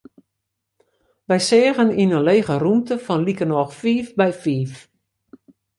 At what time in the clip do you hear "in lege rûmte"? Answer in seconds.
2.17-2.95